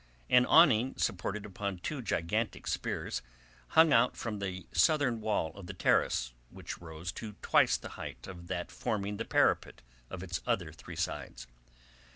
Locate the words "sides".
10.95-11.45